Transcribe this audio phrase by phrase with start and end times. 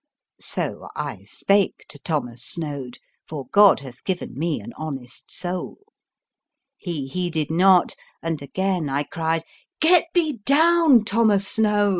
[0.39, 5.77] So I spake to Thomas Snoad, for God hath given me a honest soul.
[6.79, 7.93] He heeded not,
[8.23, 9.43] and again I cried:
[9.79, 11.89] 11 Get thee down, Thomas Snoad!